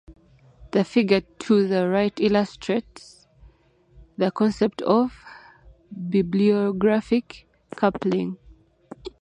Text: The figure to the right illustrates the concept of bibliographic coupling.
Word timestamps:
The 0.71 0.83
figure 0.83 1.21
to 1.21 1.67
the 1.67 1.87
right 1.87 2.19
illustrates 2.19 3.27
the 4.17 4.31
concept 4.31 4.81
of 4.81 5.13
bibliographic 5.91 7.47
coupling. 7.75 8.39